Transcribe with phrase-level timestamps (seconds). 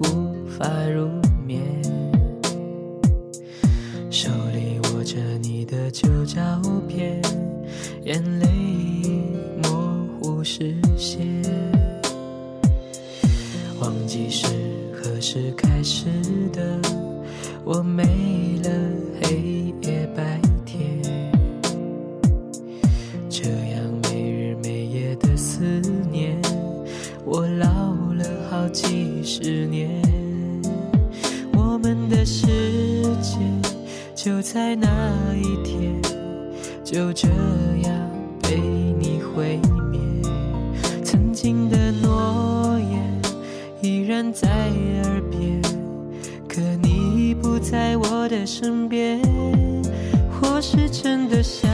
[0.00, 1.08] 无法入
[1.46, 1.62] 眠，
[4.10, 6.40] 手里握着你的旧照
[6.88, 7.20] 片，
[8.02, 9.20] 眼泪已
[9.62, 11.26] 模糊视线。
[13.80, 14.46] 忘记是
[14.92, 16.06] 何时开始
[16.52, 16.80] 的，
[17.64, 18.04] 我没
[18.62, 18.70] 了
[19.20, 21.02] 黑夜白天。
[23.28, 25.64] 这样没日没夜的思
[26.10, 26.40] 念，
[27.24, 27.93] 我老。
[28.54, 29.90] 好几十年，
[31.54, 32.46] 我们的世
[33.20, 33.40] 界。
[34.14, 34.86] 就在那
[35.34, 36.00] 一天，
[36.84, 37.26] 就这
[37.82, 37.92] 样
[38.42, 38.56] 被
[39.00, 39.58] 你毁
[39.90, 40.00] 灭。
[41.02, 43.20] 曾经的诺言
[43.82, 44.48] 依然在
[45.02, 45.60] 耳边，
[46.48, 49.20] 可你已不在我的身边。
[50.40, 51.68] 我是真的想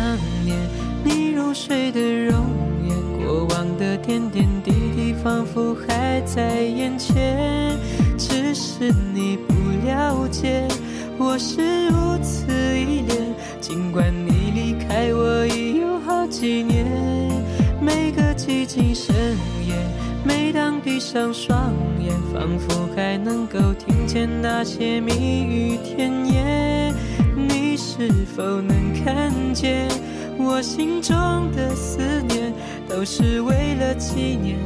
[0.46, 0.56] 念
[1.04, 2.46] 你入睡的容
[2.88, 4.48] 颜，过往的点点
[5.30, 7.78] 仿佛还在眼前，
[8.18, 9.54] 只是你不
[9.86, 10.66] 了解。
[11.16, 16.84] 我是如此依恋，尽管你离开我已有好几年。
[17.80, 19.14] 每个寂静深
[19.64, 19.76] 夜，
[20.24, 26.92] 每当闭上双眼，仿佛还能够听见那些蜜语甜言。
[27.36, 29.86] 你是否能看见，
[30.36, 31.14] 我心中
[31.52, 32.52] 的思念，
[32.88, 34.58] 都是为了纪念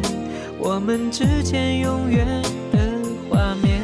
[0.67, 2.27] 我们之间永远
[2.73, 2.99] 的
[3.29, 3.83] 画面。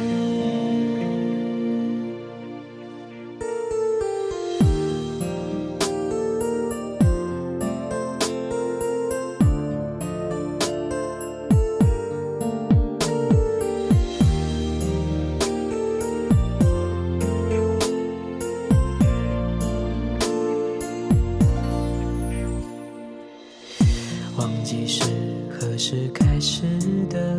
[24.37, 25.30] 忘记是
[25.61, 26.63] 何时开始
[27.07, 27.37] 的？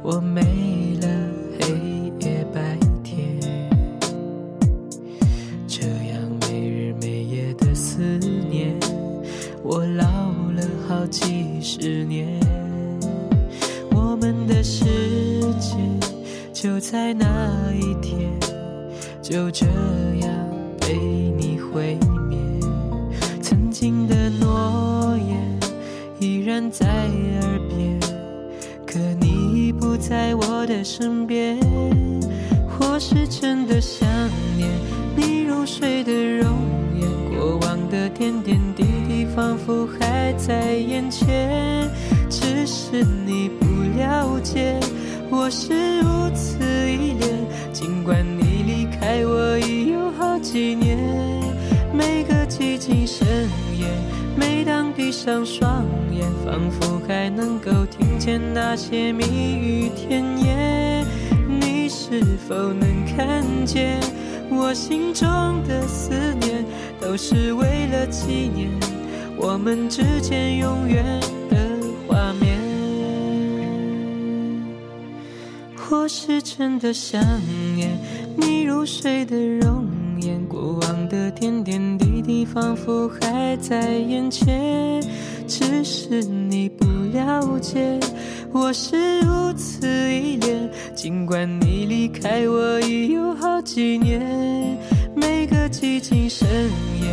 [0.00, 0.40] 我没
[1.00, 1.08] 了
[1.58, 1.74] 黑
[2.20, 3.18] 夜白天，
[5.66, 8.00] 这样没日没夜的思
[8.48, 8.78] 念，
[9.64, 10.04] 我老
[10.52, 12.28] 了好几十年。
[13.90, 14.84] 我们的世
[15.58, 15.76] 界
[16.52, 18.30] 就在那一天，
[19.20, 20.30] 就这样
[20.78, 20.96] 被
[21.36, 21.98] 你毁
[22.28, 22.38] 灭。
[23.40, 25.42] 曾经的诺言。
[26.20, 26.86] 依然在，
[28.92, 31.58] 可你已不在我的身边。
[32.78, 34.06] 我是真的想
[34.54, 34.68] 念
[35.16, 36.46] 你入睡的容
[37.00, 41.90] 颜，过往的点点滴滴仿佛还在眼前。
[42.28, 43.64] 只是你不
[43.96, 44.78] 了解，
[45.30, 47.30] 我是如此依恋。
[47.72, 50.91] 尽管你离开我已有好几年，
[54.96, 56.22] 闭上双眼。
[56.44, 61.06] 仿佛还能够听见那些蜜语甜言，
[61.48, 64.00] 你是否能看见
[64.50, 65.28] 我心中
[65.66, 66.64] 的思念，
[67.00, 68.68] 都是为了纪念
[69.36, 71.04] 我们之间永远
[71.48, 71.56] 的
[72.06, 72.58] 画面。
[75.76, 77.22] 或是真的想
[77.76, 77.96] 念
[78.36, 79.86] 你入睡的容
[80.20, 82.11] 颜，过往的点点滴滴
[82.52, 85.00] 仿佛还在眼前。
[85.46, 87.98] 只是你不了解，
[88.52, 90.70] 我是如此依恋。
[90.94, 94.20] 尽管你离开我已有好几年，
[95.14, 96.46] 每个寂静深
[97.00, 97.08] 夜，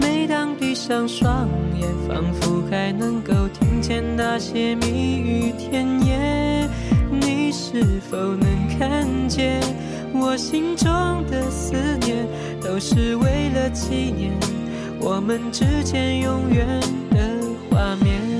[0.00, 1.48] 每当闭上双
[1.78, 6.68] 眼，仿佛还能够听见那些蜜语甜言。
[7.10, 8.46] 你是否能
[8.78, 9.60] 看见，
[10.14, 10.88] 我心中
[11.30, 11.74] 的思
[12.06, 12.26] 念，
[12.62, 14.32] 都是为了纪念
[15.02, 16.66] 我们之间永远
[17.10, 17.32] 的。
[17.72, 18.31] 画面。